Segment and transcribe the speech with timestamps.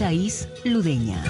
[0.00, 1.22] Thais Ludeña.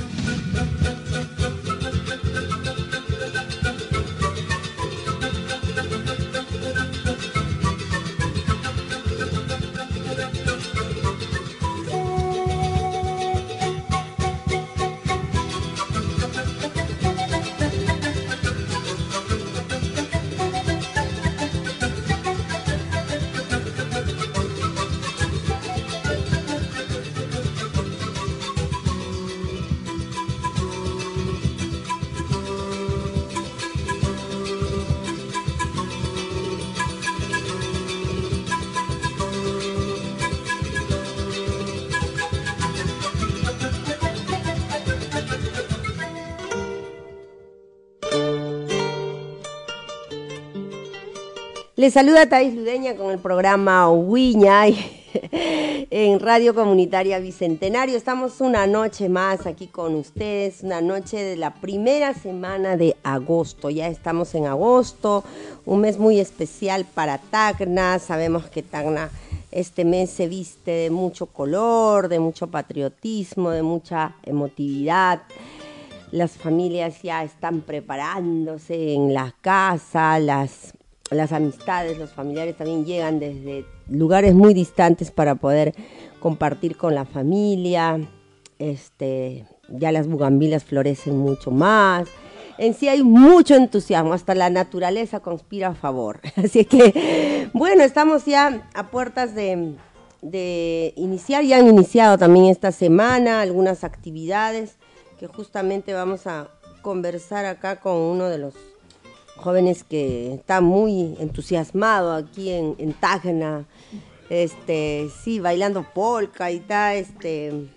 [51.81, 54.67] Les saluda Thais Ludeña con el programa Huiña
[55.91, 57.97] en Radio Comunitaria Bicentenario.
[57.97, 63.71] Estamos una noche más aquí con ustedes, una noche de la primera semana de agosto.
[63.71, 65.25] Ya estamos en agosto,
[65.65, 67.99] un mes muy especial para Tacna.
[67.99, 69.09] Sabemos que Tacna
[69.51, 75.23] este mes se viste de mucho color, de mucho patriotismo, de mucha emotividad.
[76.11, 80.75] Las familias ya están preparándose en la casa, las
[81.11, 85.75] las amistades, los familiares también llegan desde lugares muy distantes para poder
[86.21, 88.01] compartir con la familia.
[88.59, 92.09] Este, ya las bugambilas florecen mucho más.
[92.59, 96.21] En sí hay mucho entusiasmo, hasta la naturaleza conspira a favor.
[96.37, 99.75] Así que, bueno, estamos ya a puertas de,
[100.21, 104.77] de iniciar, ya han iniciado también esta semana algunas actividades
[105.19, 106.49] que justamente vamos a
[106.83, 108.55] conversar acá con uno de los
[109.41, 112.95] jóvenes que está muy entusiasmado aquí en, en
[114.31, 117.69] este, sí, bailando polka y está, este,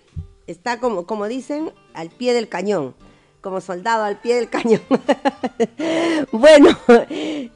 [0.46, 2.94] está como, como dicen, al pie del cañón,
[3.40, 4.80] como soldado al pie del cañón.
[6.32, 6.68] bueno,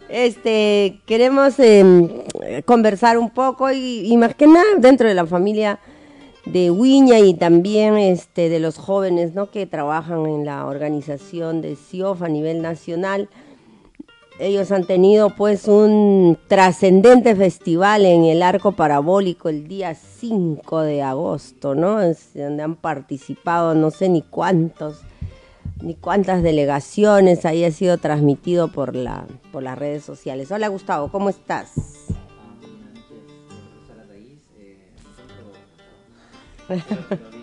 [0.09, 2.09] este, queremos em,
[2.65, 5.79] conversar un poco y, y, más que nada dentro de la familia
[6.45, 9.51] de Wiña y también este, de los jóvenes ¿no?
[9.51, 13.29] que trabajan en la organización de CIOF a nivel nacional
[14.39, 21.03] ellos han tenido pues un trascendente festival en el arco parabólico el día 5 de
[21.03, 22.01] agosto, ¿no?
[22.01, 25.01] Es donde han participado no sé ni cuántos,
[25.83, 30.51] ni cuántas delegaciones, ahí ha sido transmitido por, la, por las redes sociales.
[30.53, 31.73] Hola Gustavo, ¿cómo estás?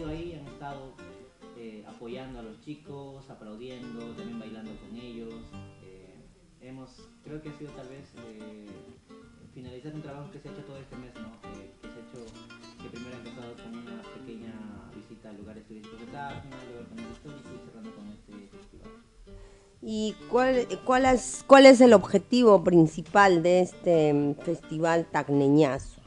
[0.00, 0.92] compartido ahí, han estado
[1.56, 5.34] eh, apoyando a los chicos, aplaudiendo, también bailando con ellos.
[5.84, 6.14] Eh,
[6.60, 8.66] hemos, creo que ha sido tal vez eh,
[9.54, 11.40] finalizar un trabajo que se ha hecho todo este mes, ¿no?
[11.42, 12.32] que se ha hecho,
[12.82, 14.52] que primero ha empezado con una pequeña
[14.94, 18.90] visita a lugares turísticos de Tacna, luego con el histórico y cerrando con este festival.
[19.82, 25.99] ¿Y cuál, cuál, es, cuál es el objetivo principal de este mm, festival tacneñazo?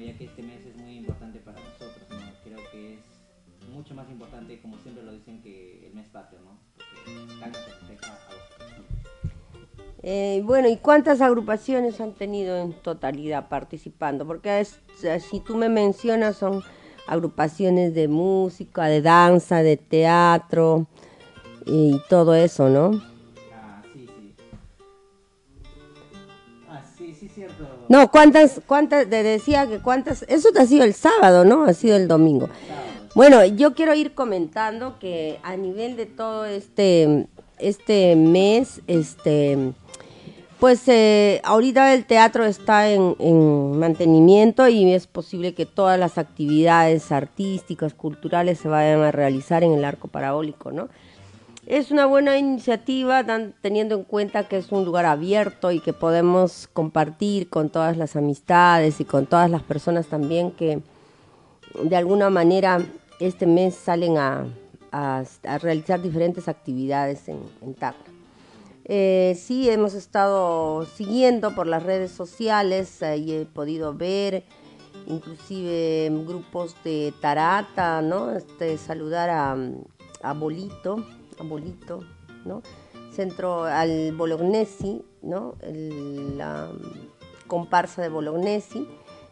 [0.00, 2.16] Ya que este mes es muy importante para nosotros, ¿no?
[2.44, 6.58] creo que es mucho más importante, como siempre lo dicen, que el mes patrio, ¿no?
[6.74, 8.18] porque Tacna se festeja.
[10.02, 14.26] Eh, bueno, ¿y cuántas agrupaciones han tenido en totalidad participando?
[14.26, 14.66] Porque
[15.18, 16.62] si tú me mencionas son
[17.06, 20.86] agrupaciones de música, de danza, de teatro
[21.66, 23.09] y todo eso, ¿no?
[27.90, 31.64] No, ¿cuántas, cuántas, te decía que cuántas, eso te ha sido el sábado, ¿no?
[31.64, 32.48] Ha sido el domingo.
[33.16, 37.26] Bueno, yo quiero ir comentando que a nivel de todo este,
[37.58, 39.72] este mes, este
[40.60, 46.16] Pues eh, ahorita el teatro está en, en, mantenimiento y es posible que todas las
[46.16, 50.90] actividades artísticas, culturales se vayan a realizar en el arco parabólico, ¿no?
[51.70, 53.24] Es una buena iniciativa
[53.60, 58.16] teniendo en cuenta que es un lugar abierto y que podemos compartir con todas las
[58.16, 60.82] amistades y con todas las personas también que
[61.80, 62.84] de alguna manera
[63.20, 64.48] este mes salen a,
[65.62, 67.76] realizar diferentes actividades en, en.
[68.86, 74.42] Eh, sí, hemos estado siguiendo por las redes sociales y he podido ver
[75.06, 78.32] inclusive grupos de Tarata, ¿no?
[78.32, 81.06] Este, saludar a Bolito,
[81.40, 82.00] a Bolito,
[82.44, 82.62] ¿no?
[83.10, 85.56] Centro al Bolognesi, ¿no?
[86.36, 86.68] la
[87.46, 88.86] comparsa de Bolognesi,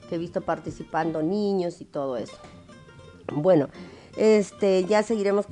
[0.09, 2.37] que he visto participando niños y todo eso.
[3.33, 3.69] Bueno,
[4.17, 5.47] este, ya seguiremos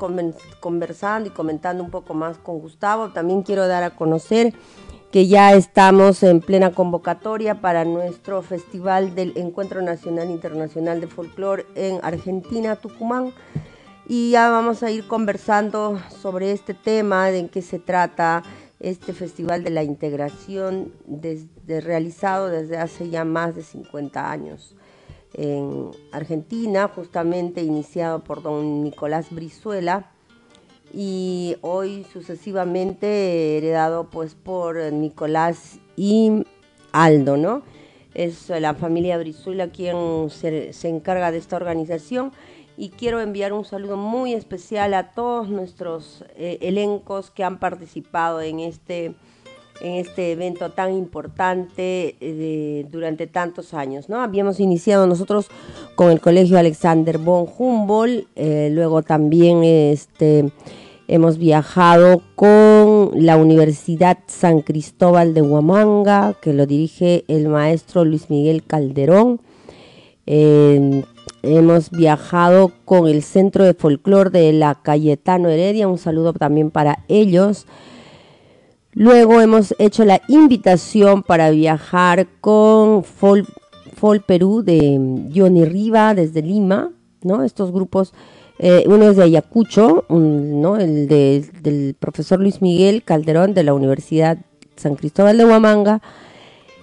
[0.61, 3.11] conversando y comentando un poco más con Gustavo.
[3.11, 4.55] También quiero dar a conocer
[5.13, 11.65] que ya estamos en plena convocatoria para nuestro Festival del Encuentro Nacional Internacional de Folclore
[11.77, 13.33] en Argentina, Tucumán.
[14.09, 18.45] Y ya vamos a ir conversando sobre este tema, de en qué se trata
[18.79, 24.77] este Festival de la Integración desde, realizado desde hace ya más de 50 años
[25.35, 30.13] en Argentina, justamente iniciado por don Nicolás Brizuela
[30.95, 36.45] y hoy sucesivamente heredado pues por Nicolás y
[36.93, 37.63] Aldo, ¿no?
[38.15, 42.33] Es la familia Brizuela quien se, se encarga de esta organización
[42.77, 48.41] y quiero enviar un saludo muy especial a todos nuestros eh, elencos que han participado
[48.41, 49.15] en este
[49.81, 54.09] en este evento tan importante eh, durante tantos años.
[54.09, 54.23] ¿no?
[54.23, 55.49] Habíamos iniciado nosotros
[55.97, 60.51] con el Colegio Alexander von Humboldt, eh, luego también este,
[61.09, 68.31] hemos viajado con la Universidad San Cristóbal de Huamanga, que lo dirige el maestro Luis
[68.31, 69.41] Miguel Calderón.
[71.43, 77.05] Hemos viajado con el Centro de Folclor de la Cayetano Heredia, un saludo también para
[77.09, 77.67] ellos.
[78.93, 83.47] Luego hemos hecho la invitación para viajar con Fol,
[84.27, 86.93] Perú de Johnny Riva desde Lima,
[87.23, 87.43] ¿no?
[87.43, 88.15] Estos grupos,
[88.59, 90.79] eh, uno es de Ayacucho, ¿no?
[90.79, 94.39] El del profesor Luis Miguel Calderón de la Universidad
[94.77, 96.01] San Cristóbal de Huamanga.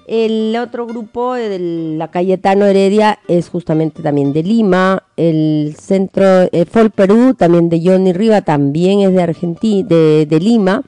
[0.07, 1.59] El otro grupo de
[1.97, 5.03] la Cayetano Heredia es justamente también de Lima.
[5.15, 10.39] El centro eh, Fol Perú, también de Johnny Riva, también es de Argentina, de, de
[10.39, 10.83] Lima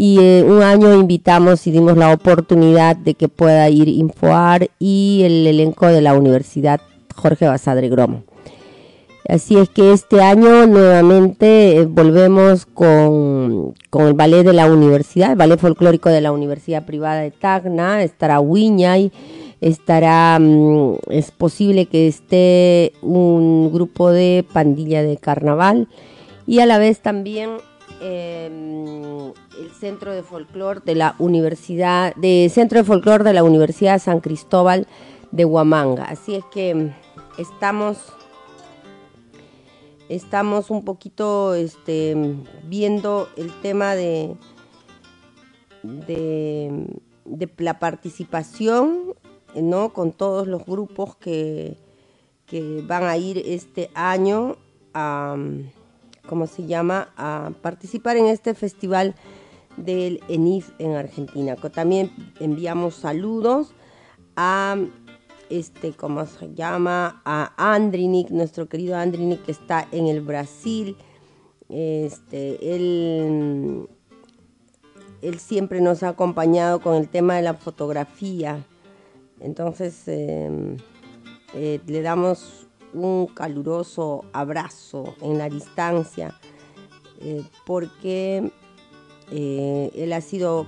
[0.00, 5.22] y eh, un año invitamos y dimos la oportunidad de que pueda ir Infoar y
[5.24, 6.80] el elenco de la Universidad
[7.16, 8.22] Jorge Basadre Gromo.
[9.28, 15.36] Así es que este año nuevamente eh, volvemos con, el ballet de la universidad, el
[15.36, 19.12] ballet folclórico de la Universidad Privada de Tacna, estará Wiñay,
[19.60, 25.88] estará, mm, es posible que esté un grupo de pandilla de carnaval
[26.46, 27.58] y a la vez también
[28.00, 33.98] Em, el Centro de Folclor de la Universidad, de Centro de Folclor de la Universidad
[34.00, 34.86] San Cristóbal
[35.32, 36.04] de Huamanga.
[36.04, 36.92] Así es que
[37.38, 37.98] estamos
[40.08, 42.16] estamos un poquito este,
[42.64, 44.36] viendo el tema de,
[45.82, 46.96] de,
[47.58, 49.14] la participación
[49.54, 49.92] ¿no?
[49.92, 51.76] con todos los grupos que,
[52.46, 54.56] que van a ir este año
[54.94, 55.36] a
[56.28, 59.16] como se llama, a participar en este festival
[59.76, 61.56] del ENIF en Argentina.
[61.56, 63.74] También enviamos saludos
[64.36, 64.76] a
[65.50, 67.22] este, ¿cómo se llama?
[67.24, 70.96] A Andrinik, nuestro querido Andrinik que está en el Brasil.
[71.68, 73.88] Este, él,
[75.22, 78.64] él siempre nos ha acompañado con el tema de la fotografía.
[79.40, 80.76] Entonces, em,
[81.54, 86.38] eh, le damos un caluroso abrazo en la distancia,
[87.20, 88.50] eh, porque
[89.30, 90.66] eh, él ha sido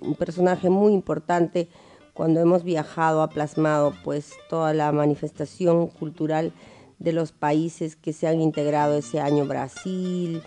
[0.00, 1.68] un personaje muy importante
[2.14, 6.52] cuando hemos viajado, ha plasmado pues toda la manifestación cultural
[6.98, 10.42] de los países que se han integrado ese año, Brasil,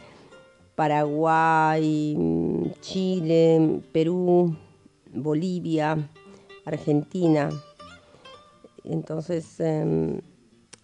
[0.75, 2.17] Paraguay,
[2.81, 4.55] Chile, Perú,
[5.13, 6.09] Bolivia,
[6.65, 7.50] Argentina.
[8.83, 10.21] Entonces, em,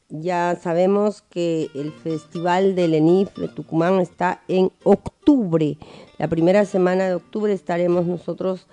[0.10, 5.78] ya sabemos que el Festival del ENIF de Tucumán está en octubre.
[6.18, 8.68] La primera semana de octubre estaremos nosotros,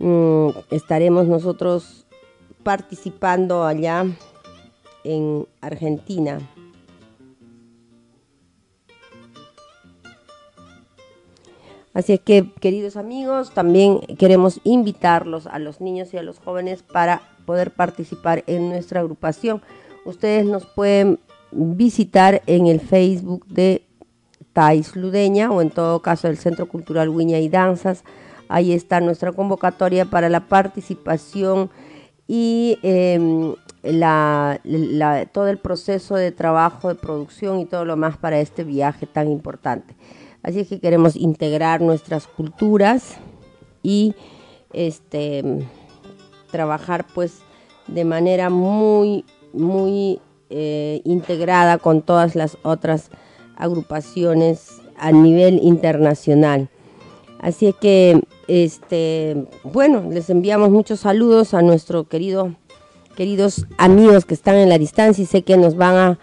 [0.00, 2.06] mm, estaremos nosotros
[2.64, 4.04] participando allá
[5.04, 6.40] en Argentina.
[11.92, 16.82] Así es que, queridos amigos, también queremos invitarlos a los niños y a los jóvenes
[16.82, 19.60] para poder participar en nuestra agrupación.
[20.04, 21.18] Ustedes nos pueden
[21.50, 23.82] visitar en el Facebook de
[24.52, 28.04] Tais Ludeña o en todo caso el Centro Cultural Huiña y Danzas.
[28.50, 31.70] Ahí está nuestra convocatoria para la participación
[32.26, 33.54] y em,
[35.32, 39.30] todo el proceso de trabajo, de producción y todo lo más para este viaje tan
[39.30, 39.94] importante.
[40.42, 43.18] Así es que queremos integrar nuestras culturas
[43.84, 44.16] y
[44.72, 45.68] este
[46.50, 47.42] trabajar pues
[47.86, 53.10] de manera muy muy eh, integrada con todas las otras
[53.56, 56.68] agrupaciones a nivel internacional.
[57.40, 62.54] Así que este bueno, les enviamos muchos saludos a nuestro querido
[63.16, 66.18] queridos amigos que están en la distancia y sé que nos van a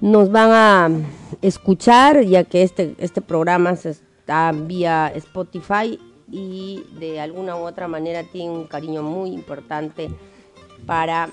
[0.00, 0.90] nos van a
[1.42, 5.98] escuchar, ya que este, este programa se está vía Spotify
[6.30, 10.10] y de alguna u otra manera tiene un cariño muy importante
[10.86, 11.30] para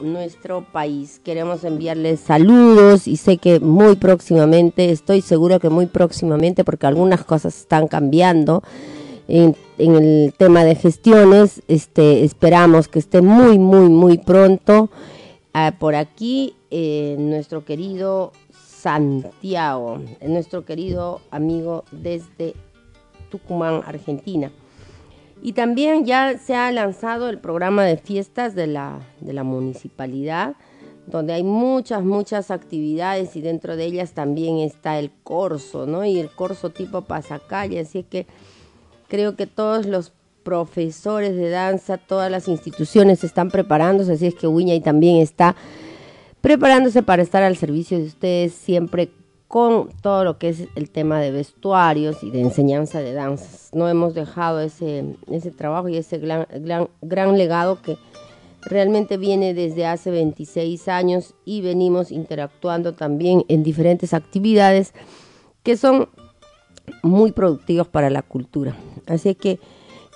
[0.00, 1.20] nuestro país.
[1.24, 7.24] Queremos enviarles saludos y sé que muy próximamente, estoy seguro que muy próximamente, porque algunas
[7.24, 8.62] cosas están cambiando
[9.28, 14.90] en, el tema de gestiones, este, esperamos que esté muy, muy, muy pronto
[15.52, 22.54] ah, por aquí eh, nuestro querido Santiago, nuestro querido amigo desde
[23.30, 24.52] Tucumán, Argentina.
[25.44, 30.54] Y también ya se ha lanzado el programa de fiestas de la, de la municipalidad,
[31.06, 36.02] donde hay muchas, muchas actividades y dentro de ellas también está el corso, ¿no?
[36.06, 38.26] Y el corso tipo pasacalle, así es que
[39.06, 44.46] creo que todos los profesores de danza, todas las instituciones están preparándose, así es que
[44.46, 45.56] y también está
[46.40, 49.10] preparándose para estar al servicio de ustedes siempre
[49.54, 53.70] con todo lo que es el tema de vestuarios y de enseñanza de danzas.
[53.72, 56.48] No hemos dejado ese, ese trabajo y ese gran,
[57.00, 57.96] gran, legado que
[58.62, 64.92] realmente viene desde hace 26 años y venimos interactuando también en diferentes actividades
[65.62, 66.08] que son
[67.04, 68.74] muy productivos para la cultura.
[69.06, 69.60] Así que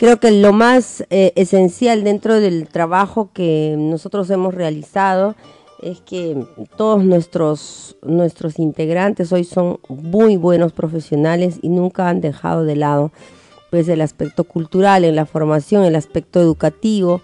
[0.00, 5.36] creo que lo más eh, esencial dentro del trabajo que nosotros hemos realizado
[5.82, 6.44] es que
[6.76, 13.12] todos nuestros, nuestros integrantes hoy son muy buenos profesionales y nunca han dejado de lado
[13.70, 17.20] pues el aspecto cultural, en la formación, el aspecto educativo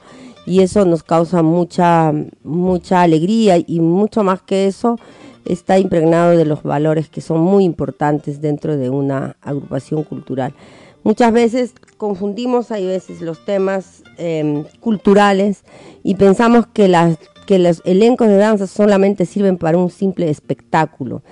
[0.46, 4.99] y eso nos causa mucha mucha alegría y mucho más que eso
[5.44, 10.54] está impregnado de los valores que son muy importantes dentro de una agrupación cultural.
[11.02, 15.64] Muchas veces confundimos, hay veces los temas em, culturales
[16.02, 21.22] y pensamos que las que los elencos de danza solamente sirven para un simple espectáculo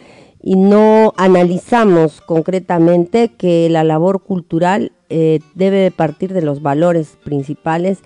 [0.43, 7.99] y no analizamos concretamente que la labor cultural eh, debe partir de los valores principales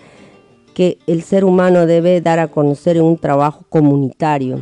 [0.75, 4.61] que el ser humano debe dar a conocer en un trabajo comunitario.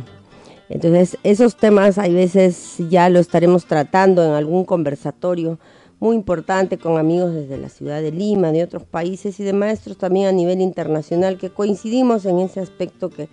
[0.69, 5.59] Entonces, esos temas hay veces ya lo estaremos tratando en algún conversatorio
[5.99, 9.97] muy importante con amigos desde la ciudad de Lima, de otros países y de maestros
[9.97, 13.29] también a nivel internacional que coincidimos en ese aspecto que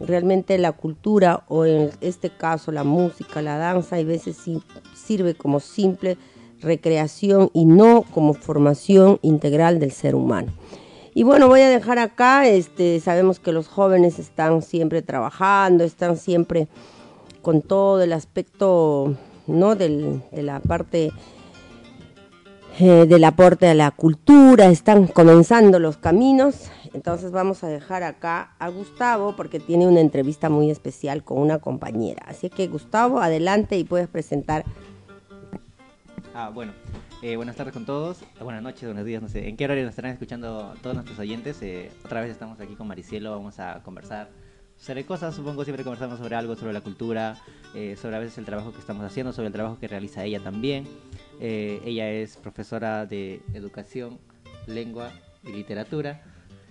[0.00, 4.36] realmente la cultura o en este caso la música, la danza, a veces
[4.94, 6.16] sirve como simple
[6.60, 10.52] recreación y no como formación integral del ser humano.
[11.14, 16.16] Y bueno, voy a dejar acá, este, sabemos que los jóvenes están siempre trabajando, están
[16.16, 16.68] siempre
[17.42, 19.16] con todo el aspecto
[19.48, 19.74] ¿no?
[19.74, 21.10] de la parte
[22.80, 26.70] eh, del aporte a la cultura, están comenzando los caminos.
[26.94, 31.58] Entonces vamos a dejar acá a Gustavo porque tiene una entrevista muy especial con una
[31.58, 32.22] compañera.
[32.28, 34.64] Así que Gustavo, adelante y puedes presentar.
[36.34, 36.72] Ah, bueno.
[37.20, 38.20] Eh, buenas tardes con todos.
[38.40, 39.48] Buenas noches, buenos días, no sé.
[39.48, 41.60] ¿En qué horario nos estarán escuchando todos nuestros oyentes?
[41.62, 44.30] Eh, otra vez estamos aquí con Maricielo, vamos a conversar
[44.76, 47.38] sobre cosas, supongo siempre conversamos sobre algo, sobre la cultura,
[47.96, 50.86] sobre a veces el trabajo que estamos haciendo, sobre el trabajo que realiza ella también.
[51.40, 54.18] Eh, ella es profesora de educación,
[54.66, 55.12] lengua
[55.44, 56.20] y literatura.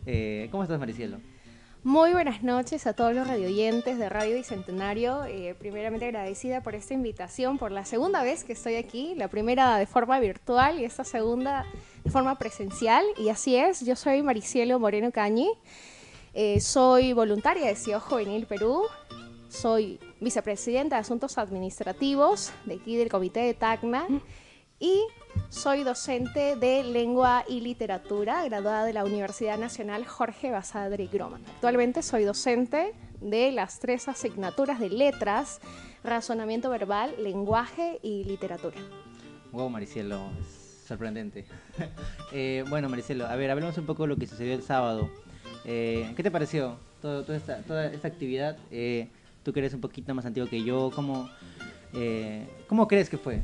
[0.06, 1.20] Eh, ¿Cómo estás, Maricielo?
[1.84, 5.24] Muy buenas noches a todos los radioyentes de Radio Bicentenario.
[5.24, 9.78] Eh, primeramente agradecida por esta invitación, por la segunda vez que estoy aquí, la primera
[9.78, 11.66] de forma virtual y esta segunda
[12.04, 13.06] de forma presencial.
[13.18, 15.50] Y así es, yo soy Maricielo Moreno Cañi,
[16.60, 18.84] soy voluntaria de CIO Juvenil Perú,
[19.48, 24.08] soy vicepresidenta de Asuntos Administrativos de aquí del Comité de TACNA
[24.80, 25.02] y
[25.50, 31.42] soy docente de lengua y literatura, graduada de la Universidad Nacional Jorge Basadre Groman.
[31.56, 35.60] Actualmente soy docente de las tres asignaturas de letras,
[36.04, 38.78] razonamiento verbal, lenguaje y literatura.
[39.52, 41.46] Wow, Maricelo, es sorprendente.
[42.34, 45.10] Eh, bueno, Maricelo, a ver, hablemos un poco de lo que sucedió el sábado.
[45.64, 48.58] Eh, ¿Qué te pareció toda, esta, actividad?
[48.70, 49.08] Eh,
[49.44, 51.30] tú eres un poquito más antiguo que yo, ¿cómo,
[52.68, 53.42] ¿cómo crees que fue?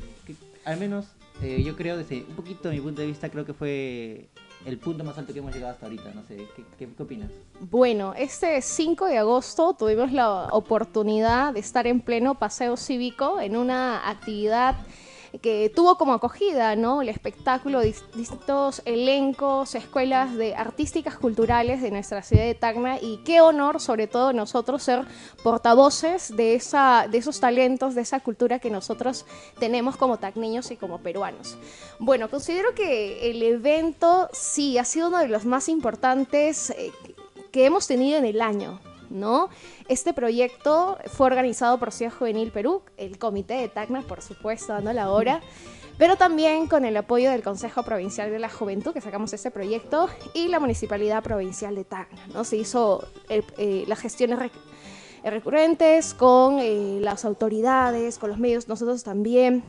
[0.66, 1.08] al menos
[1.42, 4.30] yo creo, desde un poquito de mi punto de vista, creo que fue
[4.66, 6.12] el punto más alto que hemos llegado hasta ahorita.
[6.14, 7.30] No sé, ¿qué, qué, opinas?
[7.60, 13.56] Bueno, este 5 de agosto tuvimos la oportunidad de estar en pleno paseo cívico en
[13.56, 14.76] una actividad
[15.42, 17.02] que tuvo como acogida ¿no?
[17.02, 23.18] el espectáculo de distintos elencos, escuelas de artísticas culturales de nuestra ciudad de Tacna y
[23.26, 25.06] qué honor sobre todo nosotros ser
[25.44, 29.26] portavoces de, esa, de esos talentos, de esa cultura que nosotros
[29.60, 31.58] tenemos como tacneños y como peruanos.
[32.00, 36.92] Bueno, considero que el evento sí ha sido uno de los más importantes eh,
[37.52, 38.80] que hemos tenido en el año.
[39.14, 39.50] ¿No?
[39.88, 44.92] Este proyecto fue organizado por Ciudad Juvenil Perú, el Comité de Tacna, por supuesto, dando
[44.92, 45.42] la hora,
[45.98, 50.10] pero también con el apoyo del Consejo Provincial de la Juventud, que sacamos este proyecto,
[50.34, 52.44] y la Municipalidad Provincial de Tacna, ¿no?
[52.44, 54.40] Se hizo eh, eh, las gestiones
[55.24, 59.64] recurrentes con eh, las autoridades, con los medios, nosotros también.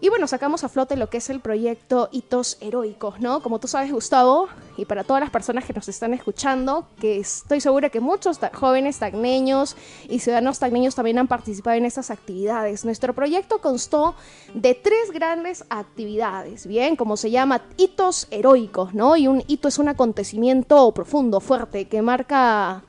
[0.00, 3.40] Y bueno, sacamos a flote lo que es el proyecto Hitos Heroicos, ¿no?
[3.40, 7.60] Como tú sabes, Gustavo, y para todas las personas que nos están escuchando, que estoy
[7.60, 9.76] segura que muchos jóvenes tagneños
[10.08, 12.84] y ciudadanos tagneños también han participado en estas actividades.
[12.84, 14.14] Nuestro proyecto constó
[14.52, 16.96] de tres grandes actividades, ¿bien?
[16.96, 19.16] Como se llama hitos heroicos, ¿no?
[19.16, 22.82] Y un hito es un acontecimiento profundo, fuerte, que marca,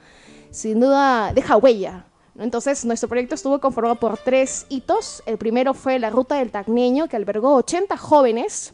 [0.52, 2.08] sin duda, deja huella,
[2.38, 5.24] entonces, nuestro proyecto estuvo conformado por tres hitos.
[5.26, 8.74] El primero fue la Ruta del Tacneño, que albergó 80 jóvenes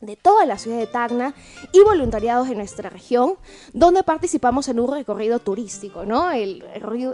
[0.00, 1.34] de toda la ciudad de Tacna
[1.72, 3.34] y voluntariados de nuestra región,
[3.74, 6.06] donde participamos en un recorrido turístico.
[6.06, 6.30] ¿no?
[6.30, 6.64] El,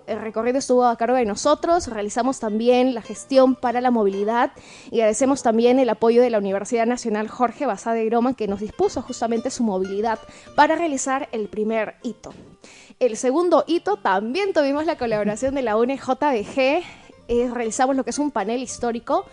[0.06, 4.52] recorrido estuvo a cargo de nosotros, realizamos también la gestión para la movilidad
[4.90, 8.60] y agradecemos también el apoyo de la Universidad Nacional Jorge Basá de Groma, que nos
[8.60, 10.20] dispuso justamente su movilidad
[10.54, 12.32] para realizar el primer hito.
[12.98, 16.82] El segundo hito también tuvimos la colaboración de la UNJBG,
[17.28, 19.26] eh, realizamos lo que es un panel histórico.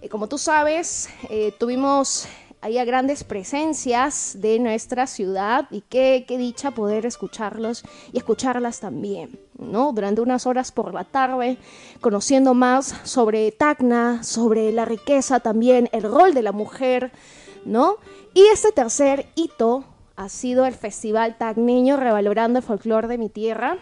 [0.00, 2.26] Eh, como tú sabes, eh, tuvimos
[2.62, 9.38] ahí grandes presencias de nuestra ciudad y qué, qué dicha poder escucharlos y escucharlas también,
[9.58, 9.92] ¿no?
[9.92, 11.58] Durante unas horas por la tarde,
[12.00, 17.12] conociendo más sobre Tacna, sobre la riqueza también, el rol de la mujer,
[17.66, 17.96] ¿no?
[18.32, 19.84] Y este tercer hito
[20.16, 23.78] ha sido el Festival Tagneño Revalorando el Folclore de mi Tierra,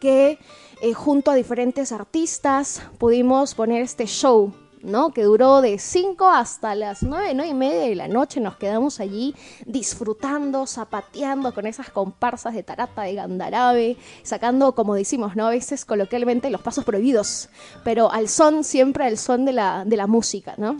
[0.00, 0.38] que
[0.82, 5.10] eh, junto a diferentes artistas pudimos poner este show, ¿no?
[5.10, 8.40] Que duró de 5 hasta las 9, 9 y media de la noche.
[8.40, 9.34] Nos quedamos allí
[9.66, 15.48] disfrutando, zapateando con esas comparsas de tarata, de gandarabe, sacando, como decimos, ¿no?
[15.48, 17.50] A veces coloquialmente los pasos prohibidos,
[17.84, 20.76] pero al son, siempre al son de la, de la música, ¿no?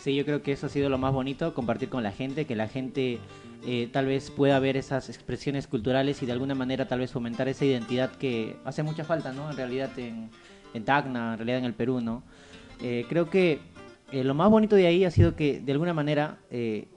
[0.00, 2.56] Sí, yo creo que eso ha sido lo más bonito, compartir con la gente, que
[2.56, 3.18] la gente
[3.66, 7.48] eh, tal vez pueda ver esas expresiones culturales y de alguna manera tal vez fomentar
[7.48, 9.50] esa identidad que hace mucha falta, ¿no?
[9.50, 10.30] En realidad en,
[10.74, 12.22] en Tacna, en realidad en el Perú, ¿no?
[12.80, 13.60] Eh, creo que
[14.12, 16.38] eh, lo más bonito de ahí ha sido que de alguna manera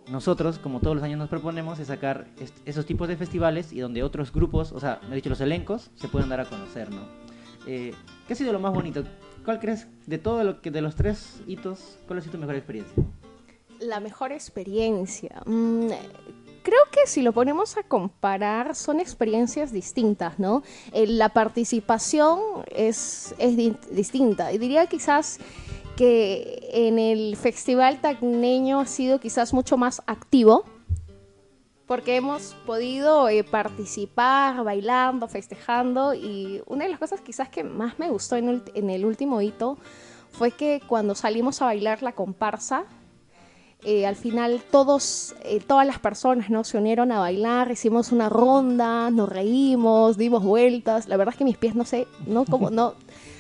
[0.10, 2.28] nosotros, como todos los años nos proponemos, es sacar
[2.66, 5.92] esos tipos de festivales y donde otros grupos, o sea, me he dicho los elencos,
[5.96, 7.02] se pueden dar a conocer, ¿no?
[7.66, 7.94] ¿Qué
[8.30, 9.04] ha sido lo más bonito?
[9.44, 12.56] ¿Cuál crees de todo lo que de los tres hitos, cuál ha sido tu mejor
[12.56, 13.04] experiencia?
[13.80, 15.42] La mejor experiencia.
[15.46, 15.88] Mm,
[16.64, 20.64] creo que si lo ponemos a comparar son experiencias distintas, ¿no?
[20.94, 23.56] Eh, la participación es, es
[23.92, 25.40] distinta y diría quizás
[25.96, 30.66] que en el Festival Tacneño ha sido quizás mucho más activo
[31.86, 38.00] porque hemos podido eh, participar bailando, festejando y una de las cosas quizás que más
[38.00, 39.78] me gustó en en el último hito
[40.32, 42.86] fue que cuando salimos a bailar la comparsa,
[43.84, 46.64] eh, al final todos, eh, todas las personas ¿no?
[46.64, 51.08] se unieron a bailar, hicimos una ronda, nos reímos, dimos vueltas.
[51.08, 52.94] La verdad es que mis pies no sé, no como no.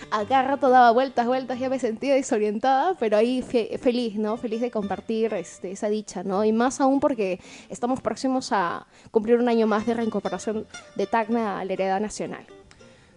[0.09, 4.35] Acá rato daba vueltas, vueltas, ya me sentía desorientada, pero ahí feliz, ¿no?
[4.35, 6.43] Feliz de compartir este, esa dicha, ¿no?
[6.43, 11.59] Y más aún porque estamos próximos a cumplir un año más de reincorporación de Tacna
[11.59, 12.45] a la heredad nacional.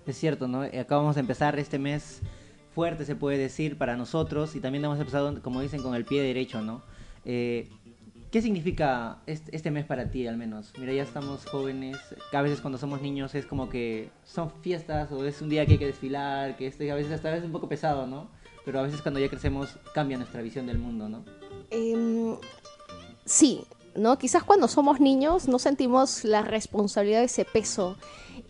[0.06, 0.62] Es cierto, ¿no?
[0.62, 2.20] Acabamos de empezar este mes
[2.74, 6.22] fuerte, se puede decir, para nosotros y también hemos empezado, como dicen, con el pie
[6.22, 6.82] derecho, ¿no?
[7.24, 7.68] Eh,
[8.34, 10.72] ¿Qué significa este, mes para ti al menos?
[10.76, 11.96] Mira, ya estamos jóvenes,
[12.32, 15.74] a veces cuando somos niños es como que son fiestas o es un día que
[15.74, 18.26] hay que desfilar, que este a veces hasta es un poco pesado, ¿no?
[18.64, 21.24] Pero a veces cuando ya crecemos cambia nuestra visión del mundo, ¿no?
[21.70, 22.34] Em,
[23.24, 23.62] sí,
[23.94, 24.18] ¿no?
[24.18, 27.96] Quizás cuando somos niños no sentimos la responsabilidad de ese peso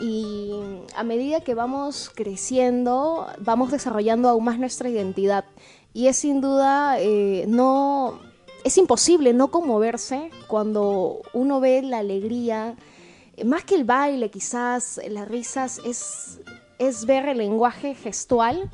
[0.01, 0.51] y
[0.97, 5.45] a medida que vamos creciendo vamos desarrollando aún más nuestra identidad
[5.93, 8.19] y es sin duda eh, no
[8.64, 12.77] es imposible no conmoverse cuando uno ve la alegría,
[13.44, 16.40] más que el baile, quizás las risas, es,
[16.79, 18.70] es ver el lenguaje gestual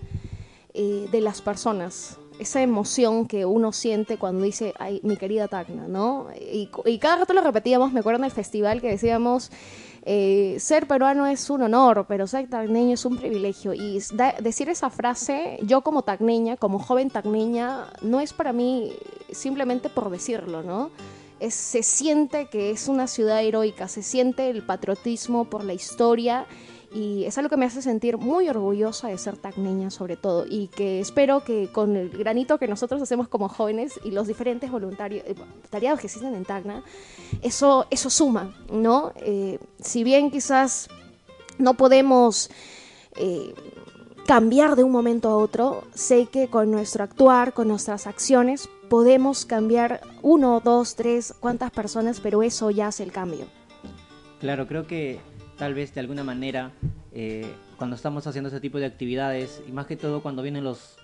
[0.75, 2.19] eh, de las personas.
[2.39, 6.29] Esa emoción que uno siente cuando dice, ay, mi querida Tacna, ¿no?
[6.41, 9.51] Y, y cada rato lo repetíamos, me acuerdo en el festival que decíamos,
[10.03, 13.75] eh, ser peruano es un honor, pero ser tacneño es un privilegio.
[13.75, 14.01] Y
[14.41, 18.93] decir esa frase, yo como tacneña, como joven tacneña, no es para mí
[19.31, 20.91] simplemente por decirlo, ¿no?
[21.49, 26.47] se siente que es una ciudad heroica, se siente el patriotismo por la historia
[26.93, 30.69] y es algo que me hace sentir muy orgullosa de ser tacneña sobre todo y
[30.69, 35.25] que espero que con el granito que nosotros hacemos como jóvenes y los diferentes voluntarios,
[35.27, 36.83] eh, voluntariados que existen en Tacna,
[37.43, 39.13] eso, eso suma, ¿no?
[39.17, 40.89] Eh, si bien quizás
[41.59, 42.51] no podemos...
[43.17, 43.55] Eh,
[44.27, 49.45] cambiar de un momento a otro, sé que con nuestro actuar, con nuestras acciones, podemos
[49.45, 53.47] cambiar uno, dos, tres, cuántas personas, pero eso ya hace el cambio.
[54.39, 55.19] Claro, creo que
[55.61, 56.73] tal vez de alguna manera,
[57.13, 57.45] eh,
[57.77, 60.97] cuando estamos haciendo ese tipo de actividades, y más que todo cuando vienen los...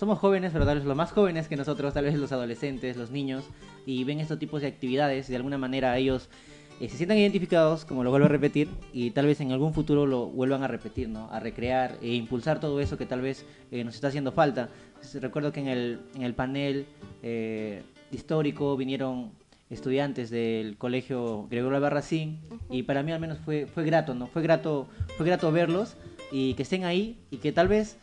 [0.00, 3.12] Somos jóvenes, pero tal vez los más jóvenes que nosotros, tal vez los adolescentes, los
[3.12, 3.44] niños,
[3.86, 6.28] y ven estos tipos de actividades, de alguna manera ellos
[6.80, 10.06] eh, se sientan identificados, como lo vuelvo a repetir, y tal vez en algún futuro
[10.06, 11.30] lo vuelvan a repetir, ¿no?
[11.30, 14.70] A recrear e impulsar todo eso que tal vez eh, nos está haciendo falta.
[15.20, 16.84] Recuerdo que en el, en el panel
[18.10, 19.30] histórico vinieron
[19.70, 24.26] estudiantes del colegio Gregorio Albarracín y para mí al menos fue, fue grato, ¿no?
[24.26, 25.96] Fue grato, fue grato verlos
[26.32, 27.96] y que estén ahí y que tal vez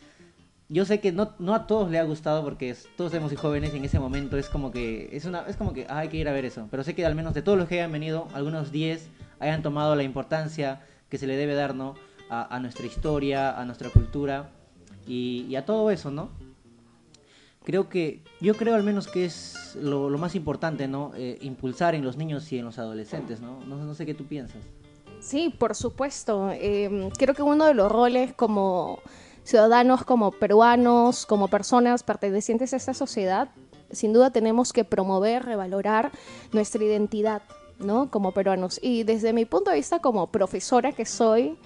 [0.70, 3.76] yo sé que no, no a todos le ha gustado porque todos somos jóvenes y
[3.76, 6.28] en ese momento es como que es una es como que ah, hay que ir
[6.28, 8.72] a ver eso, pero sé que al menos de todos los que hayan venido, algunos
[8.72, 11.94] 10 hayan tomado la importancia que se le debe dar, ¿no?
[12.30, 14.50] A, nuestra historia, a nuestra cultura
[15.06, 16.28] y, y a todo eso, ¿no?
[17.68, 21.12] Creo que, yo creo al menos que es lo, más importante, ¿no?
[21.14, 23.60] Eh, impulsar en los niños y en los adolescentes, ¿no?
[23.66, 24.62] No, sé qué tú piensas.
[25.20, 26.50] Sí, por supuesto.
[26.50, 29.00] Em, creo que uno de los roles como
[29.44, 33.50] ciudadanos, como peruanos, como personas pertenecientes a esta sociedad,
[33.90, 36.10] sin duda tenemos que promover, revalorar
[36.52, 37.42] nuestra identidad,
[37.78, 38.10] ¿no?
[38.10, 38.80] Como peruanos.
[38.82, 41.58] Y desde mi punto de vista como profesora que soy,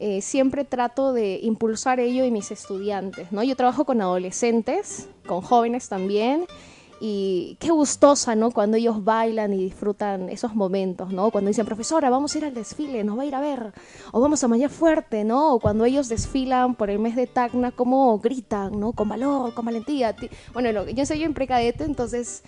[0.00, 3.42] eh, siempre trato de impulsar ello y mis estudiantes, ¿no?
[3.42, 6.46] Yo trabajo con adolescentes, con jóvenes también,
[7.00, 8.50] y qué gustosa, ¿no?
[8.50, 11.30] Cuando ellos bailan y disfrutan esos momentos, ¿no?
[11.30, 13.72] Cuando dicen, profesora, vamos a ir al desfile, nos va a ir a ver,
[14.12, 15.54] o vamos a mañana fuerte, ¿no?
[15.54, 18.92] O cuando ellos desfilan por el mes de Tacna, como gritan, ¿no?
[18.92, 20.14] Con valor, con valentía.
[20.52, 22.42] Bueno, yo soy en precadete, entonces,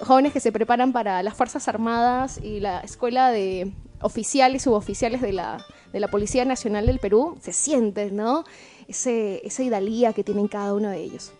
[0.00, 5.32] jóvenes que se preparan para las Fuerzas Armadas y la escuela de oficiales suboficiales de
[5.32, 8.42] la de la Policía Nacional del Perú, se siente, ¿no?
[8.88, 11.32] Ese, esa idalía que tienen cada uno de ellos.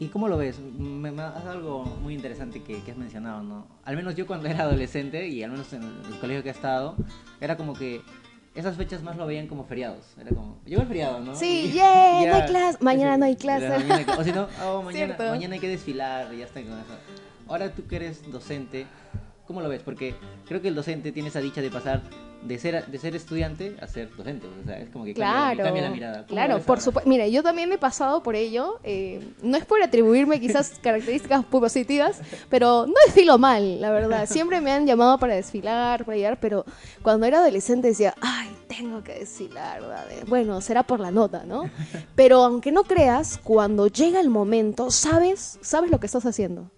[0.00, 0.58] ¿Y cómo lo ves?
[0.58, 3.66] Me, es algo muy interesante que, has mencionado, ¿no?
[3.84, 6.96] Al menos yo cuando era adolescente y al menos en el colegio que he estado,
[7.42, 8.00] era como que
[8.54, 10.06] esas fechas más lo veían como feriados.
[10.18, 11.36] Era como, llegó el feriado, ¿no?
[11.36, 13.70] Sí, yeah, no hay clase, mañana no hay clase.
[14.18, 16.96] o si no, oh, mañana, mañana hay que desfilar y ya está con eso.
[17.48, 18.86] Ahora tú que eres docente,
[19.46, 19.82] ¿cómo lo ves?
[19.82, 20.14] Porque
[20.48, 22.00] creo que el docente tiene esa dicha de pasar
[22.42, 24.46] de ser, de ser estudiante a ser docente.
[24.46, 26.26] O sea, es como que cambia, la mirada.
[26.26, 27.08] Claro, por supuesto.
[27.08, 28.80] Mire, yo también me he pasado por ello.
[28.82, 34.26] Eh, no es por atribuirme quizás características positivas, pero no desfilo mal, la verdad.
[34.26, 36.64] Siempre me han llamado para desfilar, para llegar, pero
[37.02, 40.06] cuando era adolescente decía, ay, tengo que desfilar, ¿verdad?
[40.26, 41.70] Bueno, será por la nota, ¿no?
[42.14, 46.70] Pero aunque no creas, cuando llega el momento, sabes, sabes lo que estás haciendo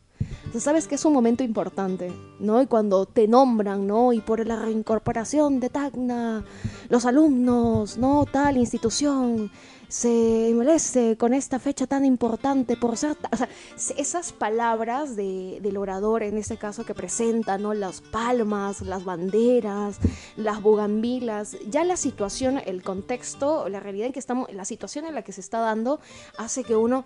[0.58, 2.62] sabes que es un momento importante, ¿no?
[2.62, 4.12] Y cuando te nombran, ¿no?
[4.12, 6.44] Y por la reincorporación de Tacna,
[6.88, 8.26] los alumnos, ¿no?
[8.26, 9.50] Tal institución
[9.88, 13.16] se merece con esta fecha tan importante por ser...
[13.96, 17.74] Esas palabras de, del orador, en este caso, que presenta, ¿no?
[17.74, 19.98] Las palmas, las banderas,
[20.37, 25.14] las bugambilas, ya la situación, el contexto, la realidad en que estamos, la situación en
[25.14, 26.00] la que se está dando,
[26.38, 27.04] hace que uno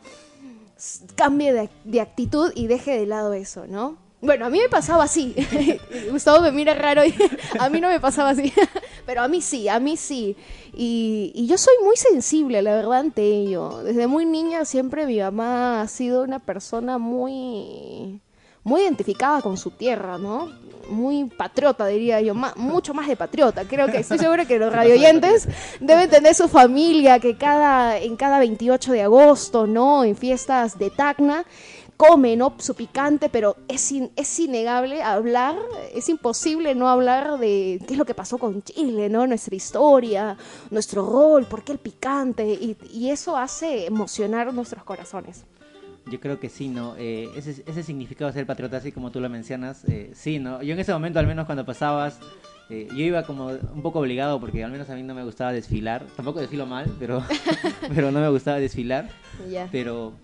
[1.15, 1.53] cambie
[1.85, 3.99] de, actitud y deje de lado eso, ¿no?
[4.21, 5.35] Bueno, a mí me pasaba así.
[6.11, 7.15] Gustavo me mira raro y
[7.61, 8.53] a mí no me pasaba así.
[9.07, 10.37] Pero a mí sí, a mí sí.
[10.75, 13.83] Y, y, yo soy muy sensible, la verdad, ante ello.
[13.83, 18.21] Desde muy niña siempre mi mamá ha sido una persona muy
[18.69, 20.53] muy identificada con su tierra, ¿no?
[20.91, 23.65] Muy patriota, diría yo, mucho más de patriota.
[23.65, 25.49] Creo que estoy segura que los radioyentes
[25.81, 30.05] deben tener su familia, que cada, en cada 28 de agosto, ¿no?
[30.05, 31.45] En fiestas de Tacna,
[31.97, 32.55] come, ¿no?
[32.59, 35.57] Su picante, pero es, es innegable hablar,
[35.95, 39.27] es imposible no hablar de qué es lo que pasó con Chile, ¿no?
[39.27, 40.37] Nuestra historia,
[40.71, 45.45] nuestro rol, por qué el picante, y, y eso hace emocionar nuestros corazones.
[46.11, 46.95] Yo creo que sí, ¿no?
[46.97, 50.63] Eh, ese, ese significado de ser patriota, así como tú lo mencionas, eh, sí, ¿no?
[50.63, 52.19] Yo en ese momento, al menos cuando pasabas,
[52.71, 55.53] eh, yo iba como un poco obligado porque al menos a mí no me gustaba
[55.53, 56.05] desfilar.
[56.17, 57.23] Tampoco desfilo mal, pero,
[57.95, 59.09] pero no me gustaba desfilar.
[59.51, 59.69] Ya.
[59.73, 60.15] Pero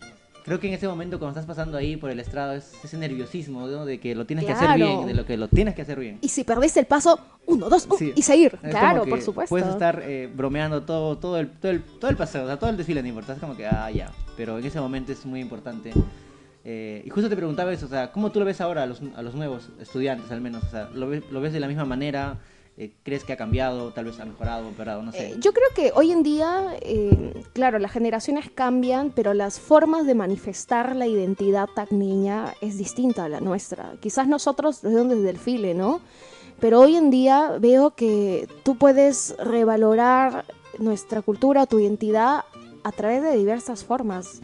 [0.44, 3.66] creo que en ese momento cuando estás pasando ahí por el estrado es ese nerviosismo,
[3.66, 3.84] ¿no?
[3.84, 6.18] De que lo tienes que hacer bien, de lo que lo tienes que hacer bien.
[6.20, 8.12] Y si perdiste el paso, uno, dos, uh, Sí.
[8.14, 8.58] y seguir.
[8.62, 9.48] Es Claro, por supuesto.
[9.48, 12.70] Puedes estar eh, bromeando todo, todo, el, todo, el, todo el paseo, o sea, todo
[12.70, 13.32] el desfile no importa.
[13.32, 14.10] Es como que, ah, ya.
[14.36, 15.92] Pero en ese momento es muy importante.
[16.66, 19.00] Eh, y justo te preguntaba eso, o sea, ¿cómo tú lo ves ahora a los,
[19.16, 20.64] a los nuevos estudiantes al menos?
[20.64, 22.38] O sea, ¿lo ves, lo ves de la misma manera?
[22.76, 23.92] Eh, ¿Crees que ha cambiado?
[23.92, 25.30] Tal vez ha mejorado, no sé.
[25.30, 30.06] Eh, yo creo que hoy en día, eh, claro, las generaciones cambian, pero las formas
[30.06, 33.92] de manifestar la identidad tacneña es distinta a la nuestra.
[34.00, 36.00] Quizás nosotros desde el file, ¿no?
[36.58, 40.44] Pero hoy en día veo que tú puedes revalorar
[40.78, 42.44] nuestra cultura, tu identidad
[42.82, 44.40] a través de diversas formas,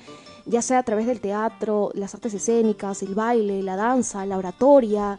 [0.46, 5.18] ya sea a través del teatro, las artes escénicas, el baile, la danza, la oratoria.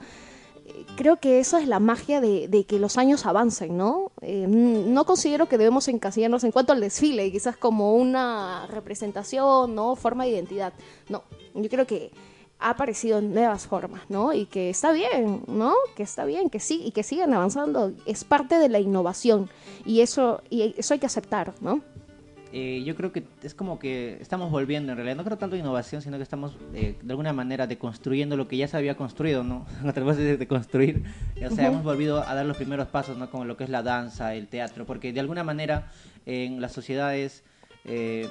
[0.95, 4.11] Creo que eso es la magia de, de que los años avancen, ¿no?
[4.21, 9.95] Eh, no considero que debemos encasillarnos en cuanto al desfile, quizás como una representación, ¿no?
[9.95, 10.73] Forma de identidad.
[11.09, 12.11] No, yo creo que
[12.61, 14.33] ha aparecido nuevas formas, ¿no?
[14.33, 15.73] Y que está bien, ¿no?
[15.95, 17.91] Que está bien, que sí, y que sigan avanzando.
[18.05, 19.49] Es parte de la innovación
[19.85, 21.81] y eso, y eso hay que aceptar, ¿no?
[22.53, 26.01] Eh, yo creo que es como que estamos volviendo en realidad, no creo tanto innovación,
[26.01, 29.65] sino que estamos eh, de alguna manera deconstruyendo lo que ya se había construido, ¿no?
[29.87, 31.03] A través de, de construir,
[31.49, 33.29] o sea, hemos volvido a dar los primeros pasos, ¿no?
[33.29, 35.87] Como lo que es la danza, el teatro, porque de alguna manera
[36.25, 37.43] en las sociedades,
[37.85, 38.27] eh,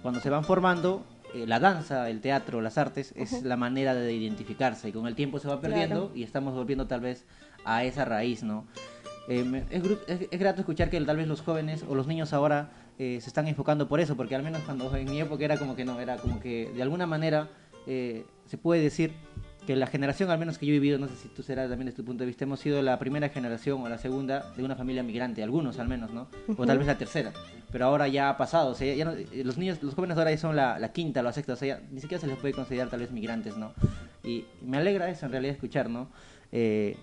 [0.00, 4.14] cuando se van formando, eh, la danza, el teatro, las artes, es la manera de
[4.14, 7.24] identificarse y con el tiempo se va perdiendo y estamos volviendo tal vez
[7.64, 8.64] a esa raíz, ¿no?
[9.28, 12.70] Eh, es, es- es grato escuchar que tal vez los jóvenes o los niños ahora
[12.98, 15.76] eh, se están enfocando por eso, porque al menos cuando en mi época era como
[15.76, 17.48] que no, era como que de alguna manera
[17.86, 19.12] eh, se puede decir
[19.66, 21.86] que la generación al menos que yo he vivido, no sé si tú serás también
[21.86, 24.76] desde tu punto de vista, hemos sido la primera generación o la segunda de una
[24.76, 26.28] familia migrante, algunos al menos, ¿no?
[26.56, 27.32] O tal vez la tercera,
[27.72, 30.30] pero ahora ya ha pasado, o sea, ya no- eh, los niños, los jóvenes ahora
[30.30, 32.54] ya son la, la quinta la sexta, o sea, ya ni siquiera se les puede
[32.54, 33.72] considerar tal vez migrantes, ¿no?
[34.22, 36.10] Y me alegra eso en realidad escuchar, ¿no?
[36.52, 36.96] Eh,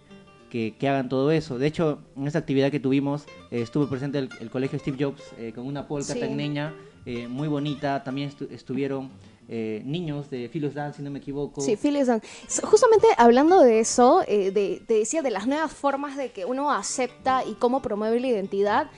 [0.54, 1.58] que, que hagan todo eso.
[1.58, 5.24] De hecho, en esa actividad que tuvimos, eh, estuvo presente el, el colegio Steve Jobs
[5.40, 6.20] eh, con una polka Sí.
[6.20, 6.76] tagneña
[7.08, 8.04] eh, muy bonita.
[8.04, 9.10] También estu- estuvieron
[9.50, 11.60] eh, niños de Philos Dance, si no me equivoco.
[11.62, 12.08] Sí, Phyllis.
[12.48, 16.46] S- Justamente hablando de eso, eh, de, te decía de las nuevas formas de que
[16.46, 18.92] uno acepta y cómo promueve la identidad.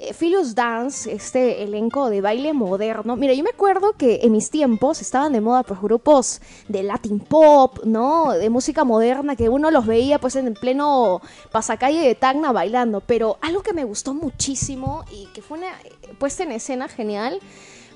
[0.00, 0.14] Eh,
[0.54, 3.16] Dance, este elenco de baile moderno.
[3.16, 7.18] Mira, yo me acuerdo que en mis tiempos estaban de moda pues grupos de Latin
[7.18, 8.32] pop, ¿no?
[8.32, 13.00] De música moderna que uno los veía pues en pleno pasacalle de Tacna bailando.
[13.00, 17.40] Pero algo que me gustó muchísimo y que fue una eh, puesta en escena genial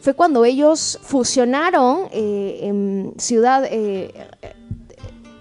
[0.00, 4.12] fue cuando ellos fusionaron eh, en Ciudad, eh,